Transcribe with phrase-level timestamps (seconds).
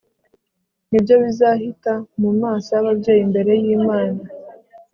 [0.89, 4.19] ni byo bizahita mu maso yababyeyi imbere yImana